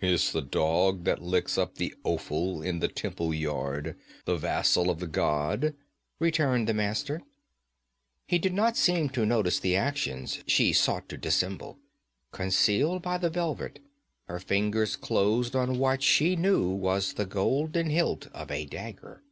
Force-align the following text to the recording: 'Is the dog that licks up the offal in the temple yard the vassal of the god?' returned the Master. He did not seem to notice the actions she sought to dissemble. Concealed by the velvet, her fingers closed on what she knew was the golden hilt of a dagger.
'Is 0.00 0.32
the 0.32 0.40
dog 0.40 1.04
that 1.04 1.20
licks 1.20 1.58
up 1.58 1.74
the 1.74 1.94
offal 2.04 2.62
in 2.62 2.80
the 2.80 2.88
temple 2.88 3.34
yard 3.34 3.98
the 4.24 4.34
vassal 4.38 4.88
of 4.88 4.98
the 4.98 5.06
god?' 5.06 5.74
returned 6.18 6.66
the 6.66 6.72
Master. 6.72 7.20
He 8.26 8.38
did 8.38 8.54
not 8.54 8.78
seem 8.78 9.10
to 9.10 9.26
notice 9.26 9.58
the 9.60 9.76
actions 9.76 10.42
she 10.46 10.72
sought 10.72 11.06
to 11.10 11.18
dissemble. 11.18 11.78
Concealed 12.30 13.02
by 13.02 13.18
the 13.18 13.28
velvet, 13.28 13.80
her 14.24 14.40
fingers 14.40 14.96
closed 14.96 15.54
on 15.54 15.78
what 15.78 16.02
she 16.02 16.34
knew 16.34 16.70
was 16.70 17.12
the 17.12 17.26
golden 17.26 17.90
hilt 17.90 18.28
of 18.28 18.50
a 18.50 18.64
dagger. 18.64 19.22